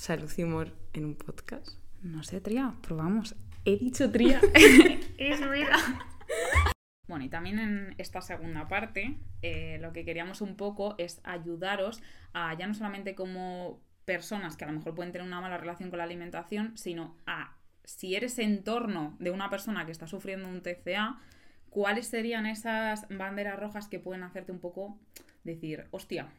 [0.00, 1.72] Salud y humor en un podcast.
[2.00, 3.36] No sé, Tría, probamos.
[3.66, 4.40] He dicho Tría.
[5.18, 5.78] es verdad.
[7.06, 12.00] Bueno, y también en esta segunda parte, eh, lo que queríamos un poco es ayudaros
[12.32, 15.90] a ya no solamente como personas que a lo mejor pueden tener una mala relación
[15.90, 20.62] con la alimentación, sino a si eres entorno de una persona que está sufriendo un
[20.62, 21.20] TCA,
[21.68, 24.98] ¿cuáles serían esas banderas rojas que pueden hacerte un poco
[25.44, 26.32] decir, hostia,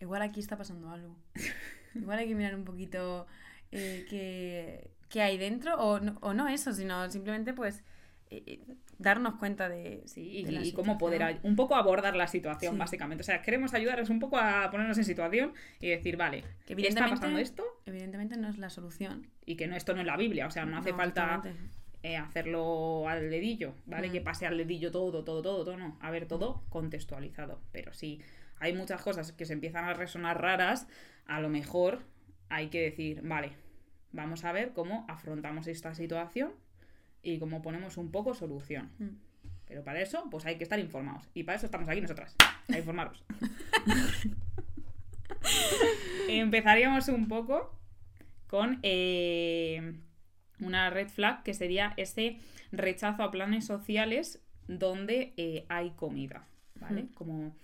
[0.00, 1.16] Igual aquí está pasando algo.
[1.94, 3.26] Igual hay que mirar un poquito
[3.70, 7.82] eh, qué, qué hay dentro, o no, o no eso, sino simplemente pues
[8.30, 8.60] eh, eh,
[8.98, 10.02] darnos cuenta de...
[10.06, 12.78] Sí, y, de la y cómo poder un poco abordar la situación, Sí.
[12.78, 13.20] básicamente.
[13.22, 17.08] O sea, queremos ayudaros un poco a ponernos en situación y decir, vale, Que ¿está
[17.08, 17.64] pasando esto?
[17.84, 19.26] Evidentemente no es la solución.
[19.44, 21.42] Y que no, esto no es la Biblia, o sea, no hace falta
[22.02, 24.08] eh, hacerlo al dedillo, ¿vale?
[24.08, 24.12] Mm.
[24.12, 25.98] Que pase al dedillo todo, todo, todo, todo, no.
[26.00, 27.60] A ver, todo contextualizado.
[27.70, 28.20] Pero sí,
[28.62, 30.86] hay muchas cosas que se empiezan a resonar raras,
[31.26, 32.04] a lo mejor
[32.48, 33.50] hay que decir, vale,
[34.12, 36.52] vamos a ver cómo afrontamos esta situación
[37.24, 38.92] y cómo ponemos un poco solución.
[38.98, 39.08] Mm.
[39.66, 41.28] Pero para eso, pues hay que estar informados.
[41.34, 42.36] Y para eso estamos aquí nosotras,
[42.72, 43.24] a informaros.
[46.28, 47.76] Empezaríamos un poco
[48.46, 49.98] con eh,
[50.60, 52.38] una red flag que sería ese
[52.70, 57.02] rechazo a planes sociales donde eh, hay comida, ¿vale?
[57.02, 57.14] Ujú.
[57.14, 57.56] Como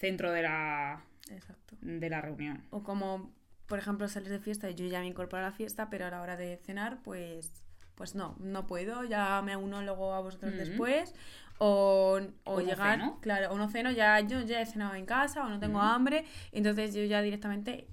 [0.00, 1.76] centro de la, Exacto.
[1.80, 2.64] de la reunión.
[2.70, 3.30] O como,
[3.66, 6.10] por ejemplo, salir de fiesta y yo ya me incorporo a la fiesta, pero a
[6.10, 7.52] la hora de cenar, pues,
[7.94, 11.14] pues no, no puedo, ya me uno luego a vosotros después.
[11.62, 15.48] O, o llegar, claro, o no ceno, ya yo ya he cenado en casa, o
[15.50, 17.86] no tengo hambre, entonces yo ya directamente.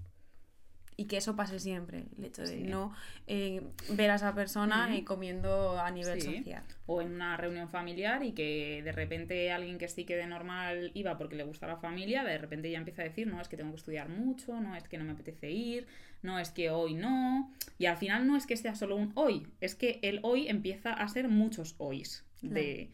[1.00, 2.64] Y que eso pase siempre, el hecho de Sí.
[2.64, 2.92] no
[3.28, 6.38] eh, ver a esa persona eh, comiendo a nivel Sí.
[6.38, 6.64] social.
[6.88, 10.90] O en una reunión familiar y que de repente alguien que sí que de normal
[10.96, 13.58] iba porque le gusta la familia, de repente ya empieza a decir, no, es que
[13.58, 15.86] tengo que estudiar mucho, no, es que no me apetece ir,
[16.24, 17.54] no, es que hoy no.
[17.78, 20.94] Y al final no es que sea solo un hoy, es que el hoy empieza
[20.94, 22.90] a ser muchos hoys de,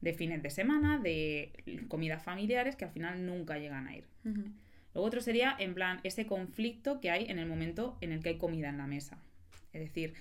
[0.00, 1.52] de fines de semana, de
[1.88, 4.04] comidas familiares que al final nunca llegan a ir.
[4.24, 4.44] Ujú.
[5.02, 8.38] Otro sería, en plan, ese conflicto que hay en el momento en el que hay
[8.38, 9.18] comida en la mesa.
[9.72, 10.14] Es decir,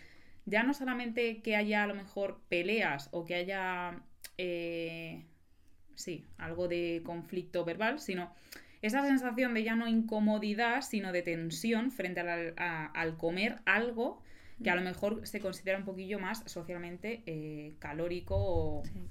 [0.46, 4.00] ya no solamente que haya a lo mejor peleas o que haya,
[4.38, 5.24] eh,
[5.96, 8.32] sí, algo de conflicto verbal, sino
[8.82, 14.22] esa sensación de ya no incomodidad, sino de tensión frente al, a- al comer algo
[14.64, 19.08] que a lo mejor se considera un poquillo más socialmente eh, calórico o Sí.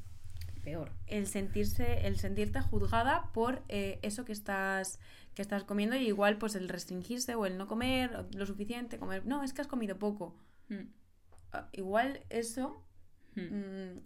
[0.59, 0.93] Peor.
[1.07, 4.99] el sentirse el sentirte juzgada por eh, eso que estás
[5.35, 9.25] que estás comiendo y igual pues el restringirse o el no comer lo suficiente comer
[9.27, 10.37] no es que has comido poco
[10.69, 10.89] Mm,
[11.53, 12.85] Ah, igual eso
[13.35, 13.41] mm.
[13.41, 14.03] mm,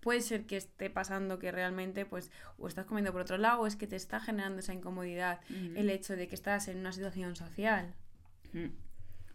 [0.00, 3.66] puede ser que esté pasando que realmente pues o estás comiendo por otro lado o
[3.66, 5.78] es que te está generando esa incomodidad Ujú.
[5.78, 7.94] el hecho de que estás en una situación social
[8.52, 8.68] Mm.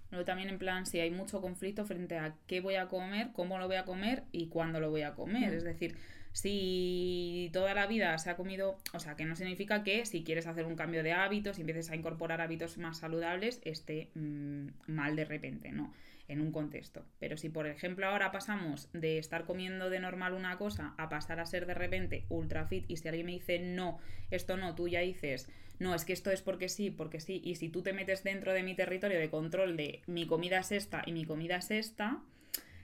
[0.10, 3.58] Luego también en plan si hay mucho conflicto frente a qué voy a comer, cómo
[3.58, 5.54] lo voy a comer y cuándo lo voy a comer.
[5.54, 5.98] Es decir,
[6.34, 10.48] si toda la vida se ha comido, o sea, que no significa que si quieres
[10.48, 15.16] hacer un cambio de hábitos y empieces a incorporar hábitos más saludables, esté mm, mal
[15.16, 15.94] de repente, no,
[16.28, 17.06] en un contexto.
[17.20, 21.40] Pero si por ejemplo ahora pasamos de estar comiendo de normal una cosa a pasar
[21.40, 24.00] a ser de repente ultra fit y si alguien me dice no,
[24.32, 25.48] esto no, tú ya dices,
[25.80, 28.54] no, es que esto es porque sí, porque sí, y si tú te metes dentro
[28.54, 32.22] de mi territorio de control de mi comida es esta y mi comida es esta,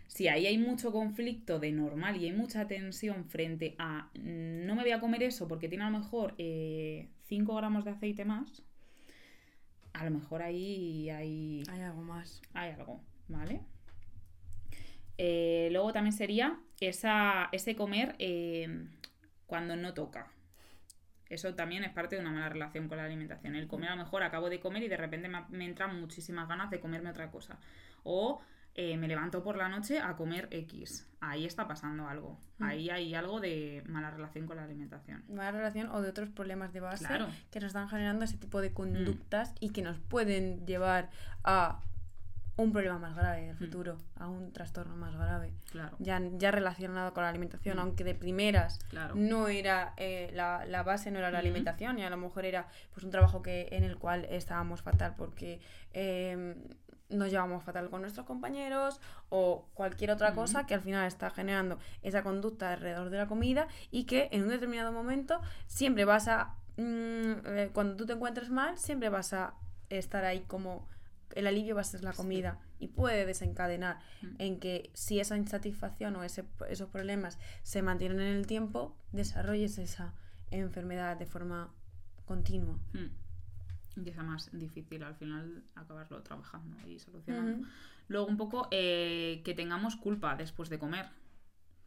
[0.10, 4.76] si ahí hay mucho conflicto de normal y hay mucha tensión frente a mm, no
[4.76, 8.64] me voy a comer eso porque tiene a lo mejor 5 gramos de aceite más,
[9.94, 13.62] a lo mejor ahí hay, hay algo más hay algo, ¿vale?
[15.20, 18.88] Eh, luego también sería esa, ese comer eh,
[19.46, 20.32] cuando no toca.
[21.30, 23.56] Eso también es parte de una mala relación con la alimentación.
[23.56, 26.48] El comer a lo mejor acabo de comer y de repente me, me entran muchísimas
[26.48, 27.60] ganas de comerme otra cosa.
[28.04, 28.42] O
[28.82, 31.06] eh, me levanto por la noche a comer X.
[31.20, 32.40] Ahí está pasando algo.
[32.60, 32.64] Mm.
[32.64, 35.22] Ahí hay algo de mala relación con la alimentación.
[35.28, 37.28] mala relación o de otros problemas de base Claro.
[37.52, 41.10] que nos están generando ese tipo de conductas y que nos pueden llevar
[41.44, 41.82] a
[42.56, 45.96] un problema más grave en el futuro, a un trastorno más grave, Claro.
[46.00, 47.80] ya, ya relacionado con la alimentación, Mm.
[47.82, 49.16] aunque de primeras Claro.
[49.16, 52.68] no era eh, la, la base, no era la alimentación y a lo mejor era
[52.94, 55.60] pues un trabajo que en el cual estábamos fatal porque
[55.94, 56.56] eh,
[57.10, 61.80] nos llevamos fatal con nuestros compañeros o cualquier otra cosa que al final está generando
[62.02, 66.56] esa conducta alrededor de la comida y que en un determinado momento siempre vas a,
[66.78, 69.56] mm, eh, cuando tú te encuentres mal, siempre vas a
[69.90, 70.88] estar ahí como
[71.36, 74.00] el alivio va a ser la comida y puede desencadenar
[74.38, 79.78] en que si esa insatisfacción o ese, esos problemas se mantienen en el tiempo, desarrolles
[79.78, 80.14] esa
[80.52, 81.72] enfermedad de forma
[82.26, 82.80] continua.
[84.06, 87.68] Y es más difícil al final acabarlo trabajando y solucionando.
[88.08, 91.08] Luego un poco eh, que tengamos culpa después de comer.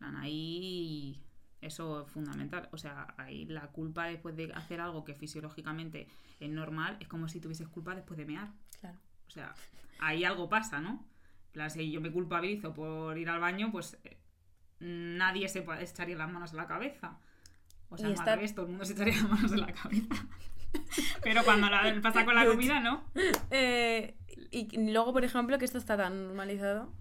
[0.01, 1.23] Ahí
[1.61, 2.69] eso es fundamental.
[2.73, 6.09] O sea, ahí la culpa después de hacer algo que fisiológicamente
[6.41, 8.51] es normal es como si tuvieses culpa después de mear.
[8.81, 8.99] Claro.
[9.29, 9.55] O sea,
[10.01, 11.05] ahí algo pasa, ¿no?
[11.53, 14.17] plan, si yo me culpabilizo por ir al baño, pues eh,
[14.81, 17.19] nadie se echaría las manos a la cabeza.
[17.89, 18.39] O sea, está...
[18.55, 20.27] todo el mundo se echaría las manos en la cabeza.
[21.23, 23.05] Pero cuando la, pasa con la comida, ¿no?
[23.51, 24.17] Eh,
[24.51, 26.93] y luego, por ejemplo, que esto está tan normalizado.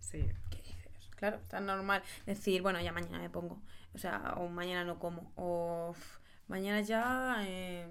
[0.00, 0.26] Sí.
[0.50, 1.10] ¿Qué dices?
[1.16, 3.62] Claro, está normal decir, bueno, ya mañana me pongo.
[3.94, 5.32] O sea, o mañana no como.
[5.36, 5.94] O
[6.48, 7.38] mañana ya.
[7.46, 7.88] Eh,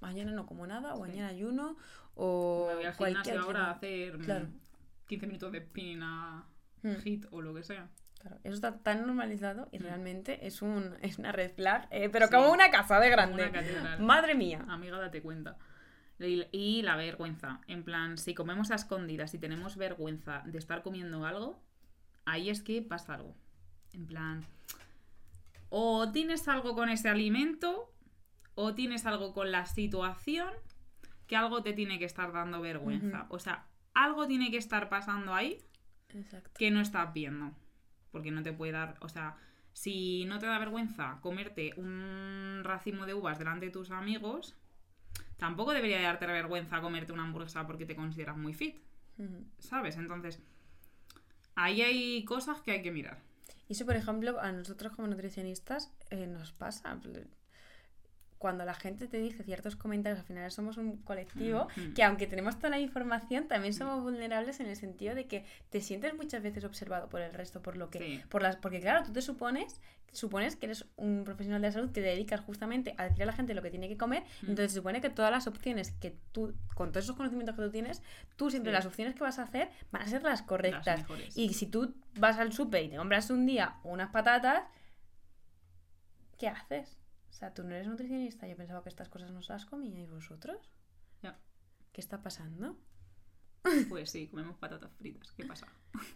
[0.00, 0.94] mañana no como nada.
[0.94, 1.76] O mañana ayuno.
[2.14, 2.66] O.
[2.68, 4.18] Me voy al gimnasio ahora a hacer
[5.06, 6.44] 15 minutos de spinning a
[6.82, 6.96] hmm.
[6.96, 7.88] hit o lo que sea.
[8.28, 9.82] Claro, eso está tan normalizado y mm.
[9.82, 13.50] realmente es, un, es una red flag, eh, pero como una casa de grande.
[14.00, 14.64] Madre mía.
[14.68, 15.56] Amiga, date cuenta.
[16.20, 17.60] Y, la vergüenza.
[17.68, 21.62] En plan, si comemos a escondidas y tenemos vergüenza de estar comiendo algo,
[22.24, 23.36] ahí es que pasa algo.
[23.92, 24.44] En plan,
[25.68, 27.94] o tienes algo con ese alimento,
[28.56, 30.52] o tienes algo con la situación,
[31.28, 33.26] que algo te tiene que estar dando vergüenza.
[33.28, 35.64] O sea, algo tiene que estar pasando ahí
[36.58, 37.54] que no estás viendo
[38.10, 39.36] porque no te puede dar, o sea,
[39.72, 44.56] si no te da vergüenza comerte un racimo de uvas delante de tus amigos,
[45.36, 48.76] tampoco debería darte vergüenza comerte una hamburguesa porque te consideras muy fit,
[49.58, 49.96] ¿sabes?
[49.96, 50.40] Entonces,
[51.54, 53.18] ahí hay cosas que hay que mirar.
[53.68, 56.98] Y eso, por ejemplo, a nosotros como nutricionistas eh, nos pasa
[58.38, 61.94] cuando la gente te dice ciertos comentarios, al final somos un colectivo mm, mm.
[61.94, 65.80] que aunque tenemos toda la información, también somos vulnerables en el sentido de que te
[65.80, 69.12] sientes muchas veces observado por el resto, por lo que, por las, porque claro, tú
[69.12, 69.80] te supones,
[70.12, 73.26] supones que eres un profesional de la salud que te dedicas justamente a decir a
[73.26, 74.50] la gente lo que tiene que comer, mm.
[74.50, 77.70] entonces se supone que todas las opciones que tú, con todos esos conocimientos que tú
[77.70, 78.02] tienes,
[78.36, 81.04] tú siempre las opciones que vas a hacer van a ser las correctas.
[81.34, 84.62] y si tú vas al súper y te compras un día unas patatas,
[86.38, 86.98] ¿qué haces?
[87.30, 88.46] O sea, tú no eres nutricionista.
[88.46, 90.70] Yo pensaba que estas cosas no se las comíais vosotros.
[91.22, 91.38] Ya.
[91.92, 92.76] ¿Qué está pasando?
[93.88, 95.32] Pues sí, comemos patatas fritas.
[95.32, 95.66] ¿Qué pasa?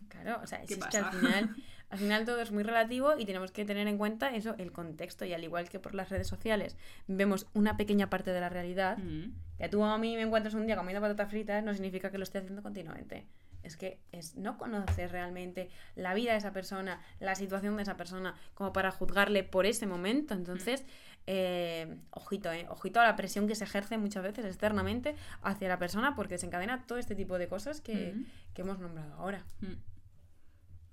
[0.08, 1.56] Claro, o sea, es, que al final,
[1.90, 5.24] al final todo es muy relativo y tenemos que tener en cuenta eso, el contexto.
[5.24, 6.76] Y al igual que por las redes sociales
[7.08, 9.34] vemos una pequeña parte de la realidad, mm.
[9.58, 12.24] que tú a mí me encuentras un día comiendo patatas fritas no significa que lo
[12.24, 13.26] esté haciendo continuamente
[13.62, 17.96] es que es no conocer realmente la vida de esa persona, la situación de esa
[17.96, 20.34] persona, como para juzgarle por ese momento.
[20.34, 20.84] Entonces,
[21.26, 25.78] eh, ojito, eh, ojito a la presión que se ejerce muchas veces externamente hacia la
[25.78, 28.14] persona porque desencadena todo este tipo de cosas que,
[28.54, 29.44] hemos nombrado ahora.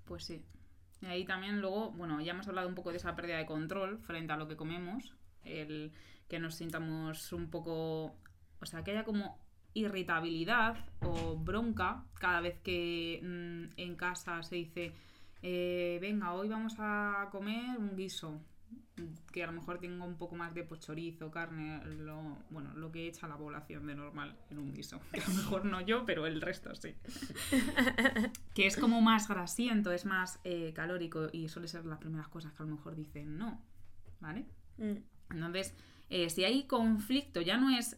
[0.06, 0.46] Pues sí.
[1.02, 4.00] Y ahí también luego, bueno, ya hemos hablado un poco de esa pérdida de control
[4.00, 5.94] frente a lo que comemos, el
[6.28, 8.16] que nos sintamos un poco,
[8.60, 9.40] o sea, que haya como
[9.74, 14.94] irritabilidad o bronca cada vez que mm, en casa se dice,
[15.42, 18.42] eh, venga, hoy vamos a comer un guiso,
[19.32, 23.08] que a lo mejor tengo un poco más de pochorizo, carne, lo, bueno, lo que
[23.08, 25.00] echa la población de normal en un guiso.
[25.12, 26.96] Que a lo mejor no yo, pero el resto sí.
[28.54, 32.54] que es como más grasiento, es más eh, calórico y suele ser las primeras cosas
[32.54, 33.62] que a lo mejor dicen no,
[34.20, 34.46] ¿vale?
[34.78, 34.98] Mm.
[35.32, 35.74] Entonces,
[36.10, 37.98] eh, si hay conflicto, ya no es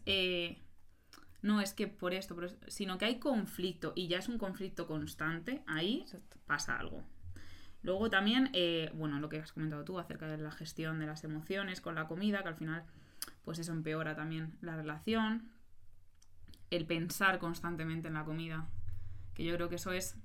[1.41, 2.35] no es que por esto,
[2.67, 6.05] sino que hay conflicto y ya es un conflicto constante, ahí
[6.45, 7.03] pasa algo.
[7.83, 11.23] Luego también, eh, bueno, lo que has comentado tú acerca de la gestión de las
[11.23, 12.83] emociones con la comida, que al final,
[13.43, 15.49] pues eso empeora también la relación.
[16.69, 18.67] El pensar constantemente en la comida,
[19.33, 20.15] que yo creo que eso es...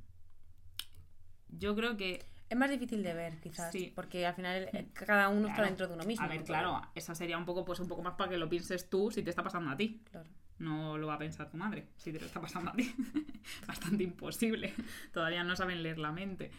[1.49, 3.73] Yo creo que es más difícil de ver, quizás.
[3.73, 3.91] Sí.
[3.95, 6.27] Porque al final eh, cada uno está dentro de uno mismo.
[6.27, 8.91] A ver, claro, esa sería un poco, pues un poco más para que lo pienses
[8.91, 10.03] tú si te está pasando a ti.
[10.11, 12.95] Claro no lo va a pensar tu madre, si te lo está pasando a ti.
[13.67, 14.75] Bastante imposible.
[15.13, 16.51] Todavía no saben leer la mente.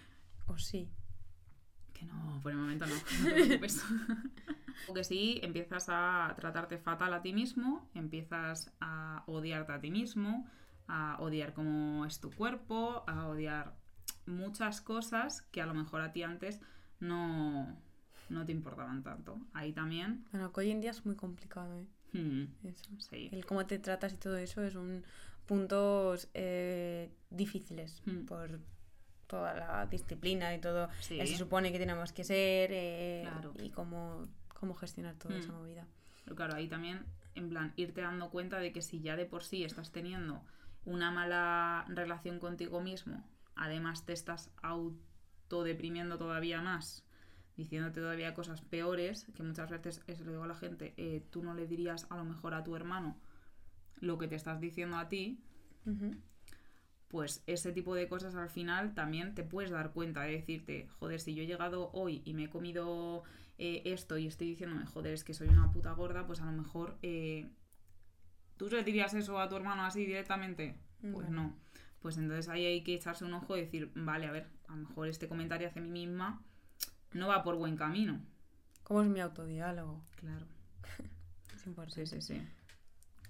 [0.48, 0.90] O sí.
[1.94, 3.84] Que no, por el momento no, no te preocupes.
[4.86, 10.48] Porque sí, empiezas a tratarte fatal a ti mismo, empiezas a odiarte a ti mismo,
[10.88, 13.76] a odiar cómo es tu cuerpo, a odiar
[14.28, 16.62] muchas cosas que a lo mejor a ti antes
[17.00, 17.76] no,
[18.30, 19.40] no te importaban tanto.
[19.54, 20.26] Ahí también.
[20.32, 21.88] Bueno, que hoy en día es muy complicado, ¿eh?
[22.14, 22.46] Hmm.
[23.12, 25.04] El cómo te tratas y todo eso es un
[25.46, 28.26] puntos eh, difíciles Mm.
[28.26, 28.60] por
[29.28, 31.18] toda la disciplina y todo Sí.
[31.18, 33.54] que se supone que tenemos que ser eh, Claro.
[33.62, 34.24] y cómo,
[34.60, 35.40] cómo gestionar toda Mm.
[35.40, 35.88] esa movida.
[36.24, 39.44] Pero claro, ahí también, en plan, irte dando cuenta de que si ya de por
[39.44, 40.44] sí estás teniendo
[40.86, 43.24] una mala relación contigo mismo,
[43.56, 47.04] además te estás autodeprimiendo todavía más,
[47.58, 51.44] diciéndote todavía cosas peores, que muchas veces, eso le digo a la gente, eh, tú
[51.44, 53.18] no le dirías a lo mejor a tu hermano
[54.00, 55.42] lo que te estás diciendo a ti,
[57.08, 61.20] pues ese tipo de cosas al final también te puedes dar cuenta de decirte, joder,
[61.20, 63.24] si yo he llegado hoy y me he comido
[63.58, 66.52] eh, esto y estoy diciéndome, joder, es que soy una puta gorda, pues a lo
[66.52, 67.50] mejor eh,
[68.58, 70.76] tú le dirías eso a tu hermano así directamente.
[71.14, 71.44] Pues No.
[71.44, 71.56] no.
[72.02, 74.88] Pues entonces ahí hay que echarse un ojo y decir, vale, a ver, a lo
[74.88, 76.44] mejor este comentario hacia mí misma
[77.14, 78.22] no va por buen camino.
[78.84, 80.02] ¿Cómo es mi autodiálogo?
[80.18, 80.46] Claro.
[81.56, 82.06] Es importante.
[82.06, 82.42] Sí, sí, sí.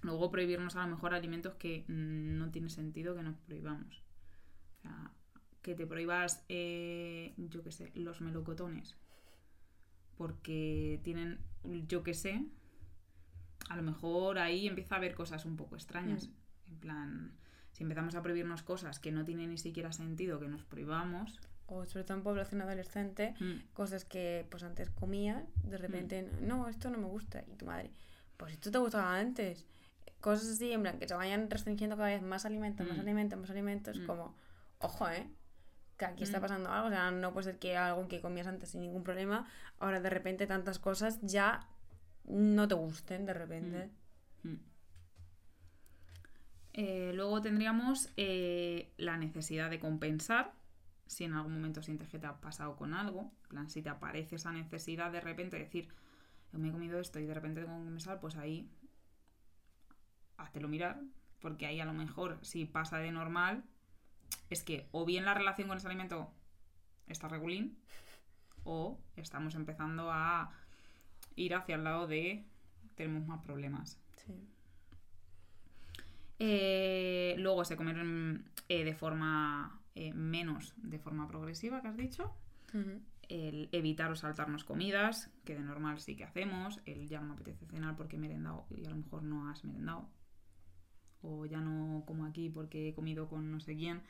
[0.02, 4.02] Luego prohibirnos a lo mejor alimentos que mm, no tiene sentido que nos prohibamos.
[4.78, 5.12] O sea,
[5.62, 8.96] que te prohíbas, eh, yo qué sé, los melocotones.
[10.16, 11.40] Porque tienen,
[11.86, 12.44] yo qué sé,
[13.68, 16.30] a lo mejor ahí empieza a haber cosas un poco extrañas.
[16.66, 17.32] En plan,
[17.72, 21.38] si empezamos a prohibirnos cosas que no tienen ni siquiera sentido que nos prohibamos.
[21.70, 26.66] O sobre todo en población adolescente, mm, cosas que pues antes comías, de repente, no,
[26.68, 27.44] esto no me gusta.
[27.46, 27.90] Y tu madre,
[28.38, 29.66] pues esto te gustaba antes.
[30.20, 33.00] Cosas así, en plan, que se vayan restringiendo cada vez más alimentos, más Mm.
[33.00, 34.06] alimentos, más alimentos, Mm.
[34.06, 34.34] como,
[34.78, 35.28] ojo, ¿eh?
[35.98, 36.42] Que aquí está Mm.
[36.42, 39.46] pasando algo, o sea, no puede ser que algo que comías antes sin ningún problema,
[39.78, 41.68] ahora de repente tantas cosas ya
[42.24, 43.90] no te gusten, de repente.
[44.42, 44.54] Mm.
[46.74, 50.52] Eh, luego tendríamos eh, la necesidad de compensar.
[51.08, 53.88] Si en algún momento sientes que te ha pasado con algo, en plan, si te
[53.88, 55.88] aparece esa necesidad de repente decir,
[56.52, 58.70] me he comido esto y de repente tengo que compensar, pues ahí
[60.36, 61.00] háztelo mirar,
[61.40, 63.64] porque ahí a lo mejor si pasa de normal,
[64.50, 66.30] es que o bien la relación con ese alimento
[67.08, 67.76] está regulín,
[68.64, 70.52] o estamos empezando a
[71.36, 72.44] ir hacia el lado de
[72.96, 73.98] tenemos más problemas.
[74.26, 74.34] Sí.
[76.40, 77.96] Eh, luego se comer
[78.68, 82.34] eh, de forma eh, menos de forma progresiva, que has dicho.
[83.28, 86.80] El evitar o saltarnos comidas, que de normal sí que hacemos.
[86.84, 89.64] El ya no me apetece cenar porque he merendado y a lo mejor no has
[89.64, 90.08] merendado.
[91.22, 94.02] O ya no como aquí porque he comido con no sé quién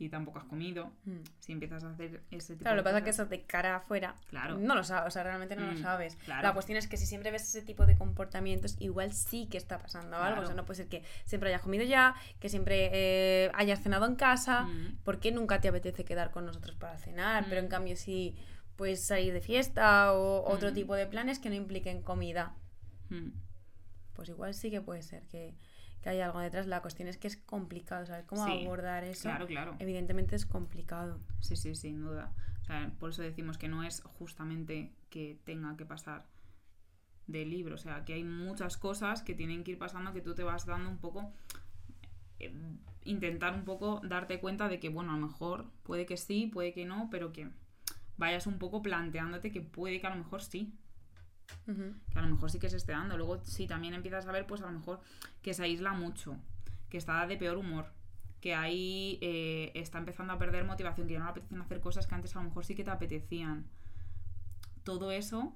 [0.00, 0.90] y tampoco has comido.
[1.04, 1.18] Mm.
[1.38, 3.76] Si empiezas a hacer ese tipo Claro, lo que pasa es que eso de cara
[3.76, 4.58] afuera Claro.
[4.58, 6.16] no lo sabes, o sea, realmente no lo Mm, sabes.
[6.24, 6.42] claro.
[6.42, 9.78] La cuestión es que si siempre ves ese tipo de comportamientos, igual sí que está
[9.78, 10.42] pasando algo.
[10.42, 14.06] O sea, no puede ser que siempre hayas comido ya, que siempre eh, hayas cenado
[14.06, 14.62] en casa.
[14.62, 17.44] Mm, ¿Por qué nunca te apetece quedar con nosotros para cenar?
[17.48, 17.70] Pero en Mm.
[17.70, 18.36] cambio, si
[18.76, 22.54] puedes salir de fiesta o otro tipo de planes que no impliquen comida,
[24.14, 25.54] pues igual sí que puede ser que,
[26.02, 26.66] que haya algo detrás.
[26.66, 28.24] La cuestión es que es complicado, ¿sabes?
[28.26, 29.22] ¿Cómo Sí, abordar eso?
[29.22, 29.76] Claro, claro.
[29.78, 31.18] Evidentemente es complicado.
[31.40, 32.32] Sí, sí, sin duda.
[32.62, 36.26] O sea, por eso decimos que no es justamente que tenga que pasar
[37.26, 37.74] del libro.
[37.74, 40.66] O sea, que hay muchas cosas que tienen que ir pasando que tú te vas
[40.66, 41.32] dando un poco.
[42.38, 42.52] eh,
[43.04, 46.72] intentar un poco darte cuenta de que, bueno, a lo mejor puede que sí, puede
[46.72, 47.48] que no, pero que
[48.18, 50.72] vayas un poco planteándote que puede que a lo mejor sí.
[51.66, 53.16] Que a lo mejor sí que se esté dando.
[53.16, 55.00] Luego, si también empiezas a ver, pues a lo mejor
[55.42, 56.36] que se aísla mucho,
[56.88, 57.86] que está de peor humor,
[58.40, 62.06] que ahí eh, está empezando a perder motivación, que ya no le apetecen hacer cosas
[62.06, 63.66] que antes a lo mejor sí que te apetecían.
[64.84, 65.54] Todo eso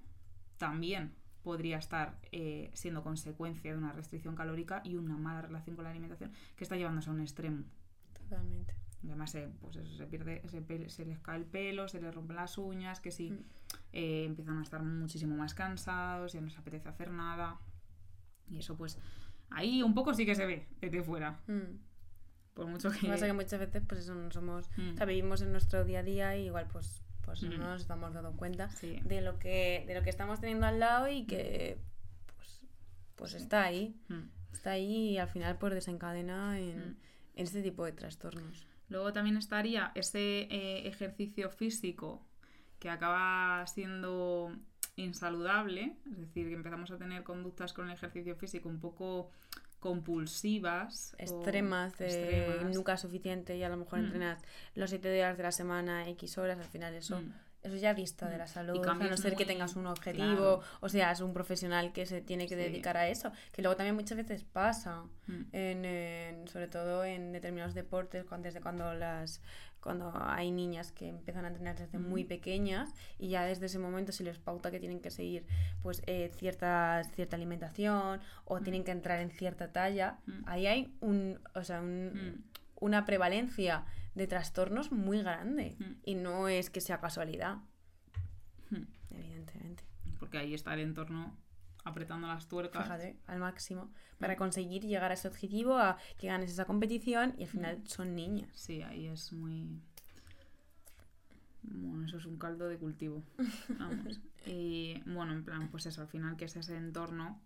[0.59, 5.85] también podría estar eh, siendo consecuencia de una restricción calórica y una mala relación con
[5.85, 7.65] la alimentación que está llevándose a un extremo.
[8.15, 8.75] Totalmente.
[9.05, 10.43] Además se, pues eso, se pierde,
[10.89, 13.45] se, les cae el pelo, se les rompen las uñas, que sí, Mm.
[13.95, 17.59] Eh, empiezan a estar muchísimo más cansados, ya no les apetece hacer nada.
[18.49, 18.99] Y eso pues
[19.51, 21.41] ahí un poco sí que se ve desde fuera.
[21.47, 21.79] Mm.
[22.55, 24.93] Por mucho que pasa que muchas veces pues eso no somos, Mm.
[24.93, 27.49] o sea, vivimos en nuestro día a día y igual pues, pues Mm.
[27.59, 29.01] no nos estamos dando cuenta Sí.
[29.05, 31.79] de lo que, de lo que estamos teniendo al lado y que
[32.37, 32.63] pues,
[33.17, 33.37] pues Sí.
[33.39, 33.97] está ahí.
[34.09, 34.29] Mm.
[34.53, 36.97] Está ahí y al final pues desencadena en, Mm.
[37.37, 38.67] en este tipo de trastornos.
[38.89, 42.25] Luego también estaría ese eh, ejercicio físico
[42.85, 44.53] que acaba siendo
[44.97, 49.31] insaludable, es decir, que empezamos a tener conductas con el ejercicio físico un poco
[49.81, 51.15] compulsivas.
[51.19, 52.77] Extremas, de extremas.
[52.77, 54.05] nunca suficiente y a lo mejor Mm.
[54.05, 54.43] entrenas
[54.75, 57.33] los siete días de la semana, X horas, al final eso Mm.
[57.65, 60.61] Eso ya dista de la salud, a no ser que tengas un objetivo, claro.
[60.81, 62.61] o sea, es un profesional que se tiene que Sí.
[62.61, 65.43] dedicar a eso, que luego también muchas veces pasa, Mm.
[65.53, 69.41] en, en- sobre todo en determinados deportes, cuando, desde cuando las
[69.81, 72.29] cuando hay niñas que empiezan a entrenar desde muy Ujú.
[72.31, 75.45] pequeñas y ya desde ese momento se les pauta que tienen que seguir
[75.83, 80.33] pues eh, cierta, cierta alimentación o tienen que entrar en cierta talla, Mm.
[80.47, 82.45] ahí hay un, o sea, un, Mm.
[82.81, 85.93] una prevalencia de trastornos muy grande Mm.
[86.05, 87.59] y no es que sea casualidad,
[88.71, 88.85] Mm.
[89.11, 89.85] evidentemente.
[90.19, 91.37] Porque ahí está el entorno
[91.85, 92.85] apretando las tuercas.
[92.85, 97.43] Fíjate, al máximo, para conseguir llegar a ese objetivo, a que ganes esa competición y
[97.43, 98.51] al final son niñas.
[98.55, 99.81] Sí, ahí es muy.
[101.63, 103.23] Bueno, eso es un caldo de cultivo.
[103.79, 104.21] Vamos.
[104.47, 107.41] Y bueno, en plan, pues eso, al final que es ese entorno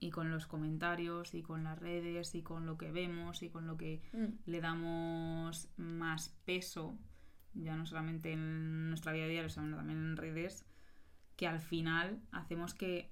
[0.00, 3.66] y con los comentarios y con las redes y con lo que vemos y con
[3.66, 4.26] lo que Mm.
[4.50, 6.96] le damos más peso,
[7.54, 10.64] ya no solamente en nuestra vida diaria, sino también en redes,
[11.36, 13.10] que al final hacemos que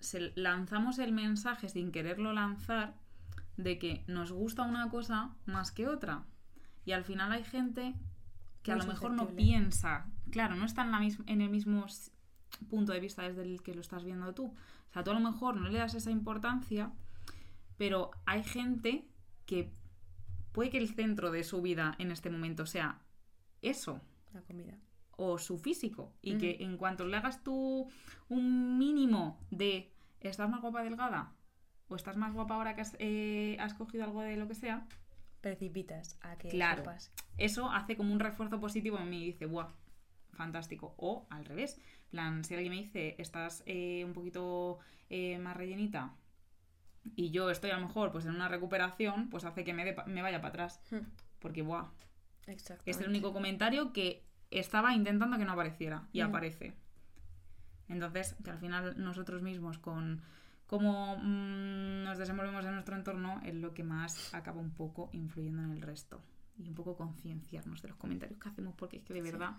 [0.00, 2.94] se- lanzamos el mensaje sin quererlo lanzar
[3.56, 6.24] de que nos gusta una cosa más que otra.
[6.84, 7.94] Y al final hay gente
[8.62, 11.86] que a lo mejor no piensa, claro, no está en, la en el mismo
[12.68, 14.54] punto de vista desde el que lo estás viendo tú.
[14.94, 16.92] O sea, tú a lo mejor no le das esa importancia,
[17.76, 19.08] pero hay gente
[19.44, 19.72] que
[20.52, 23.00] puede que el centro de su vida en este momento sea
[23.60, 24.00] eso
[24.32, 24.78] La comida.
[25.16, 27.90] o su físico y que en cuanto le hagas tú
[28.28, 31.32] un mínimo de estás más guapa delgada
[31.88, 34.86] o estás más guapa ahora que has, eh, has cogido algo de lo que sea,
[35.40, 36.84] Precipitas a que Claro.
[37.36, 39.68] eso hace como un refuerzo positivo en mí y dice, ¡buah!
[40.32, 40.94] Fantástico.
[40.96, 41.78] O al revés.
[42.10, 44.78] Plan, si alguien me dice, estás eh, un poquito
[45.10, 46.14] eh, más rellenita
[47.16, 50.06] y yo estoy a lo mejor pues en una recuperación, pues hace que me, pa-
[50.06, 50.80] me vaya para atrás.
[50.90, 50.98] Hmm,
[51.38, 51.60] Porque.
[52.46, 52.90] Exactamente.
[52.90, 56.26] Es el único comentario que estaba intentando que no apareciera y Mm.
[56.26, 56.74] aparece.
[57.88, 60.22] Entonces, que al final nosotros mismos con
[60.66, 65.62] cómo mm, nos desenvolvemos en nuestro entorno es lo que más acaba un poco influyendo
[65.62, 66.22] en el resto.
[66.58, 69.30] Y un poco concienciarnos de los comentarios que hacemos porque es que de Sí.
[69.30, 69.52] verdad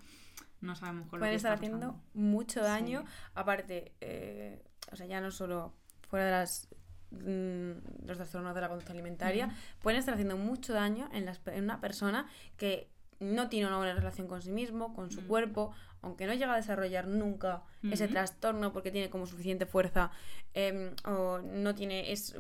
[0.62, 2.04] no sabemos con lo Pueden que estar haciendo pasando.
[2.14, 3.02] mucho daño.
[3.02, 3.08] Sí.
[3.36, 5.74] Aparte, eh, o sea, ya no solo
[6.10, 6.68] fuera de las
[7.12, 9.50] mm, los trastornos de la conducta alimentaria,
[9.82, 13.94] pueden estar haciendo mucho daño en, las, en una persona que no tiene una buena
[13.94, 15.28] relación con sí mismo, con su Mm.
[15.28, 20.12] cuerpo, aunque no llega a desarrollar nunca ese trastorno porque tiene como suficiente fuerza
[20.54, 22.36] em, o no tiene es,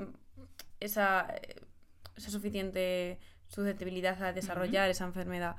[0.82, 1.62] esa, eh,
[2.18, 3.20] esa suficiente
[3.56, 5.56] susceptibilidad a desarrollar esa enfermedad.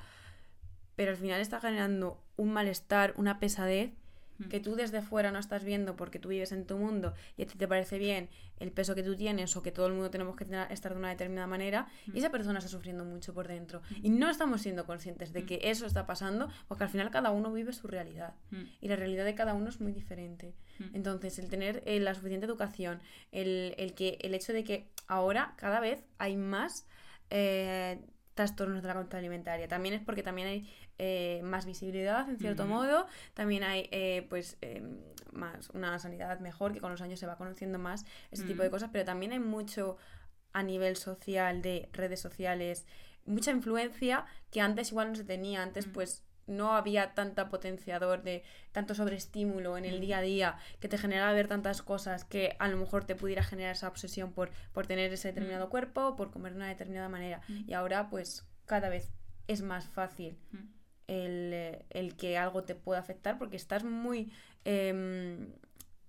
[0.96, 3.90] Pero al final está generando un malestar, una pesadez
[4.38, 4.48] Mm.
[4.50, 7.46] que tú desde fuera no estás viendo porque tú vives en tu mundo y a
[7.46, 8.28] ti te parece bien
[8.60, 10.98] el peso que tú tienes o que todo el mundo tenemos que tener- estar de
[10.98, 13.80] una determinada manera y esa persona está sufriendo mucho por dentro.
[14.02, 17.50] Y no estamos siendo conscientes de que eso está pasando porque al final cada uno
[17.50, 18.62] vive su realidad Mm.
[18.82, 20.52] y la realidad de cada uno es muy diferente.
[20.80, 20.94] Mm.
[20.96, 23.00] Entonces, el tener eh, la suficiente educación,
[23.32, 26.86] el, el que, el hecho de que ahora cada vez hay más
[27.30, 28.00] eh,
[28.36, 29.66] trastornos de la conducta alimentaria.
[29.66, 33.06] También es porque también hay eh, más visibilidad, en cierto modo.
[33.32, 34.82] También hay eh, pues eh,
[35.32, 38.70] más una sanidad mejor, que con los años se va conociendo más ese tipo de
[38.70, 38.90] cosas.
[38.92, 39.96] Pero también hay mucho
[40.52, 42.86] a nivel social, de redes sociales,
[43.24, 45.62] mucha influencia que antes igual no se tenía.
[45.62, 50.00] Antes, pues no había tanta potenciador de tanto sobreestímulo en el Mm.
[50.00, 53.42] día a día que te generaba ver tantas cosas que a lo mejor te pudiera
[53.42, 57.40] generar esa obsesión por, por tener ese determinado cuerpo, por comer de una determinada manera.
[57.48, 57.64] Mm.
[57.68, 59.12] Y ahora pues cada vez
[59.48, 60.56] es más fácil Mm.
[61.08, 64.32] el, eh, el que algo te pueda afectar porque estás muy...
[64.64, 65.52] em,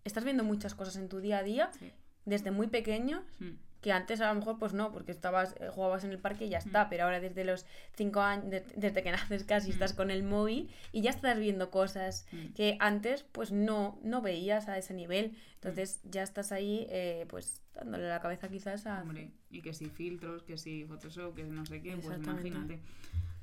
[0.04, 1.91] estás viendo muchas cosas en tu día a día Sí.
[2.26, 3.52] desde muy pequeños Mm.
[3.88, 6.50] Que antes a lo mejor pues no, porque estabas eh, jugabas en el parque y
[6.50, 10.12] ya está, pero ahora desde los cinco años, de- desde que naces casi estás con
[10.12, 12.54] el móvil y ya estás viendo cosas Mm.
[12.54, 15.38] que antes pues no, no veías a ese nivel.
[15.56, 19.02] Entonces ya estás ahí eh, pues dándole la cabeza quizás a...
[19.04, 22.82] Hombre, y que si filtros, que si Photoshop, que no sé qué, pues imagínate.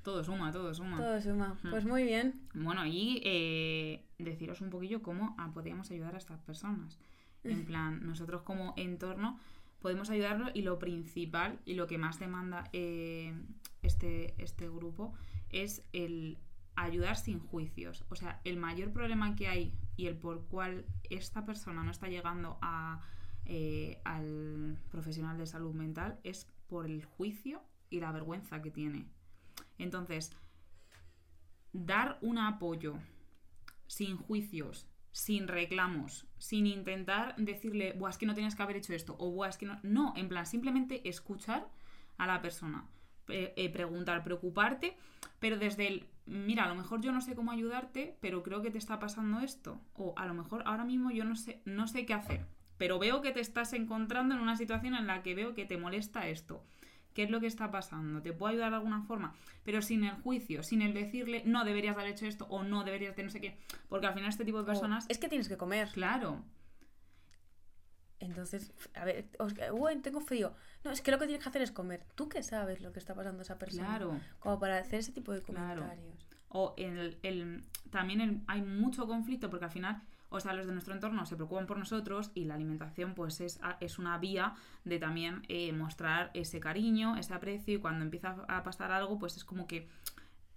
[0.02, 0.98] Todo suma, todo suma.
[0.98, 1.58] Todo suma.
[1.70, 2.34] Pues muy bien.
[2.52, 6.98] Bueno, y eh, deciros un poquillo cómo podríamos ayudar a estas personas.
[7.42, 9.38] En plan, nosotros como entorno
[9.84, 13.34] podemos ayudarlo y lo principal y lo que más demanda eh,
[13.82, 15.12] este, este grupo
[15.50, 16.38] es el
[16.74, 18.06] ayudar sin juicios.
[18.08, 22.08] O sea, el mayor problema que hay y el por cual esta persona no está
[22.08, 23.02] llegando a,
[23.44, 29.04] eh, al profesional de salud mental es por el juicio y la vergüenza que tiene.
[29.76, 30.34] Entonces,
[31.74, 32.94] dar un apoyo
[33.86, 38.92] sin juicios, sin reclamos, sin intentar decirle, Buah, es que no tenías que haber hecho
[38.92, 39.78] esto, o Buah, es que no.
[39.84, 41.68] No, en plan, simplemente escuchar
[42.18, 42.84] a la persona,
[43.28, 44.96] eh, preguntar, preocuparte,
[45.38, 48.70] pero desde el mira, a lo mejor yo no sé cómo ayudarte, pero creo que
[48.70, 49.80] te está pasando esto.
[49.94, 52.46] O a lo mejor ahora mismo yo no sé, no sé qué hacer,
[52.78, 55.76] pero veo que te estás encontrando en una situación en la que veo que te
[55.76, 56.64] molesta esto.
[57.14, 58.20] ¿Qué es lo que está pasando?
[58.20, 59.34] ¿Te puedo ayudar de alguna forma?
[59.64, 63.14] Pero sin el juicio, sin el decirle, no deberías haber hecho esto o no deberías
[63.16, 63.56] de no sé qué.
[63.88, 65.06] Porque al final este tipo de personas...
[65.08, 65.88] Es que tienes que comer.
[65.92, 66.42] Claro.
[68.20, 69.28] Entonces, a ver,
[69.72, 70.54] bueno, tengo frío.
[70.82, 72.04] No, es que lo que tienes que hacer es comer.
[72.14, 73.86] ¿Tú qué sabes lo que está pasando a esa persona?
[73.86, 74.20] Claro.
[74.38, 75.82] Como para hacer ese tipo de Claro.
[75.82, 76.26] comentarios.
[76.48, 80.02] O el, el- también el- hay mucho conflicto porque al final,
[80.34, 83.60] o sea, los de nuestro entorno se preocupan por nosotros y la alimentación pues es,
[83.78, 88.64] es una vía de también eh, mostrar ese cariño, ese aprecio y cuando empieza a
[88.64, 89.88] pasar algo pues es como que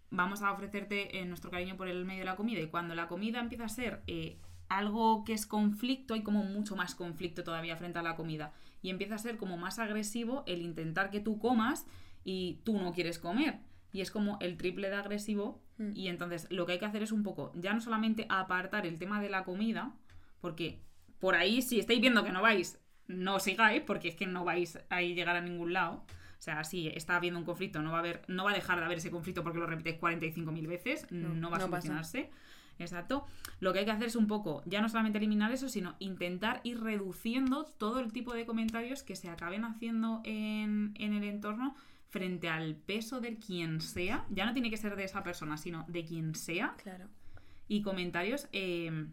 [0.09, 3.07] vamos a ofrecerte eh, nuestro cariño por el medio de la comida y cuando la
[3.07, 7.77] comida empieza a ser eh, algo que es conflicto, hay como mucho más conflicto todavía
[7.77, 11.37] frente a la comida y empieza a ser como más agresivo el intentar que tú
[11.37, 11.85] comas
[12.23, 13.59] y tú no quieres comer
[13.97, 15.91] y es como el triple de agresivo Mm.
[15.95, 18.97] y entonces lo que hay que hacer es un poco ya no solamente apartar el
[18.97, 19.93] tema de la comida
[20.41, 20.79] porque
[21.19, 24.79] por ahí si estáis viendo que no vais no sigáis porque es que no vais
[24.89, 26.03] a llegar a ningún lado
[26.39, 28.77] o sea, si está habiendo un conflicto, no va a haber, no va a dejar
[28.79, 31.87] de haber ese conflicto porque lo repites 45.000 veces, no, No, va a no pasa.
[31.87, 32.29] solucionarse.
[32.77, 33.25] Exacto.
[33.59, 36.61] Lo que hay que hacer es un poco, ya no solamente eliminar eso, sino intentar
[36.63, 41.75] ir reduciendo todo el tipo de comentarios que se acaben haciendo en, en el entorno
[42.09, 44.25] frente al peso de quien sea.
[44.29, 46.75] Ya no tiene que ser de esa persona, sino de quien sea.
[46.81, 47.07] Claro.
[47.67, 48.47] Y comentarios.
[48.51, 49.07] eh,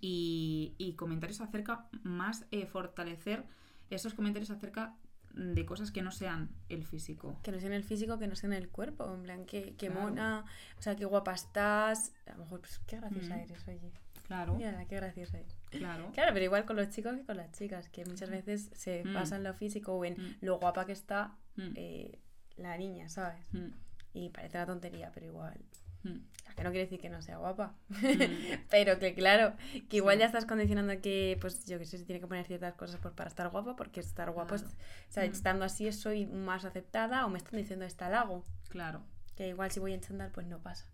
[0.00, 3.44] y, y comentarios acerca más eh, fortalecer
[3.90, 4.94] esos comentarios acerca
[5.34, 7.38] de cosas que no sean el físico.
[7.42, 9.12] Que no sea en el físico, que no sea en el cuerpo.
[9.14, 10.00] En plan, qué, qué Claro.
[10.02, 10.44] mona,
[10.78, 12.12] o sea, qué guapa estás.
[12.26, 13.40] A lo mejor, pues, qué graciosa Mm.
[13.40, 13.92] eres, oye.
[14.26, 15.56] Claro, Mira, qué graciosa eres.
[15.70, 16.10] claro.
[16.12, 19.14] Claro, pero igual con los chicos que con las chicas, que muchas veces se Mm.
[19.14, 20.36] basa en lo físico o en Mm.
[20.42, 21.36] lo guapa que está
[21.68, 22.18] Mm, eh,
[22.56, 23.46] la niña, ¿sabes?
[23.52, 23.68] mm,
[24.14, 25.60] Y parece una tontería, pero igual.
[26.02, 26.16] mm,
[26.56, 27.74] que no quiere decir que no sea guapa.
[28.70, 29.54] Pero que claro,
[29.88, 30.20] que igual Sí.
[30.20, 33.14] ya estás condicionando que, pues yo que sé, se tiene que poner ciertas cosas pues,
[33.14, 34.68] para estar guapa, porque estar guapo, es- o
[35.12, 38.44] sea, estando así soy más aceptada o me están diciendo está halago.
[38.68, 39.02] Claro.
[39.36, 40.86] Que igual si voy en chándal, pues no pasa.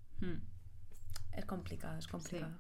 [1.33, 2.57] Es complicado, es complicado.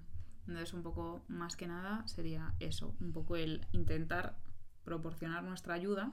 [0.47, 4.37] Entonces, un poco más que nada sería eso, un poco el intentar
[4.85, 6.13] proporcionar nuestra ayuda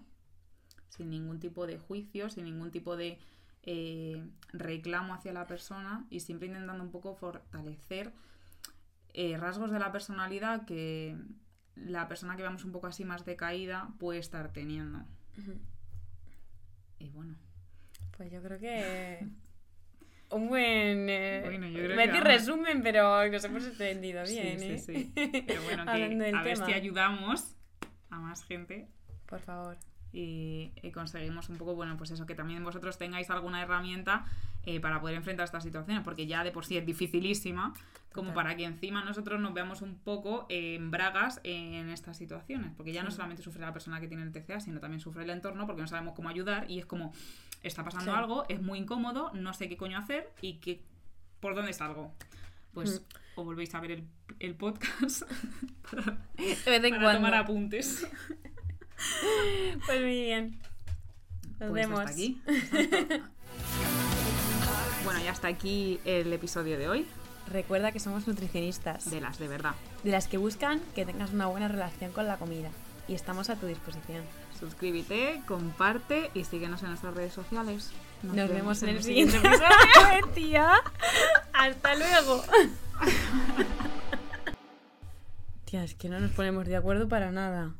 [0.95, 3.17] sin ningún tipo de juicio, sin ningún tipo de
[3.63, 8.11] eh, reclamo hacia la persona y siempre intentando un poco fortalecer
[9.13, 11.15] eh, rasgos de la personalidad que
[11.75, 14.99] la persona que vemos un poco así más decaída puede estar teniendo.
[16.99, 17.35] Y bueno,
[18.17, 19.27] Pues yo creo que
[20.29, 22.23] un buen eh, Bueno, yo creo que vamos.
[22.23, 24.77] resumen, pero nos hemos entendido Sí, bien, sí, ¿eh?
[24.77, 25.11] sí.
[25.47, 26.65] pero bueno, que a ver tema.
[26.67, 27.55] si ayudamos
[28.09, 28.87] a más gente
[29.25, 29.77] Por favor.
[30.13, 34.25] Y, y conseguimos un poco, bueno, pues eso, que también vosotros tengáis alguna herramienta
[34.65, 37.73] eh, para poder enfrentar estas situaciones, porque ya de por sí es dificilísima,
[38.13, 38.35] como Total.
[38.43, 42.93] para que encima nosotros nos veamos un poco eh, en bragas en estas situaciones, porque
[42.93, 43.15] ya no Sí.
[43.15, 45.87] solamente sufre la persona que tiene el TCA, sino también sufre el entorno, porque no
[45.87, 47.11] sabemos cómo ayudar y es como,
[47.63, 48.17] está pasando Sí.
[48.17, 50.81] algo, es muy incómodo, no sé qué coño hacer y qué,
[51.39, 52.13] por dónde salgo.
[52.73, 53.39] Pues Mm.
[53.39, 54.03] o volvéis a ver el,
[54.39, 55.23] el podcast
[55.91, 57.13] para, De vez en para cuando.
[57.13, 58.07] tomar apuntes.
[59.85, 60.59] Pues muy bien.
[61.59, 61.99] Nos Pues vemos.
[61.99, 62.41] hasta aquí.
[65.03, 67.07] bueno, ya hasta aquí el episodio de hoy
[67.51, 69.75] Recuerda que somos nutricionistas, de las de verdad.
[70.03, 72.69] de las que buscan que tengas una buena relación con la comida.
[73.07, 74.23] Y estamos a tu disposición.
[74.57, 77.91] Suscríbete, comparte y síguenos en nuestras redes sociales.
[78.21, 80.27] Nos, vemos en el siguiente episodio.
[80.33, 80.71] Tía.
[81.53, 82.43] Hasta luego.
[85.65, 87.73] Tía, es que no nos ponemos de acuerdo para nada.